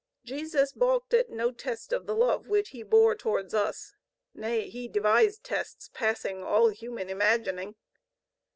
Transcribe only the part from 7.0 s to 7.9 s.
imagining.